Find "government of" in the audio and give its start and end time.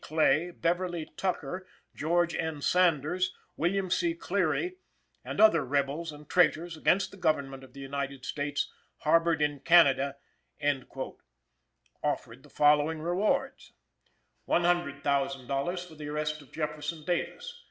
7.17-7.73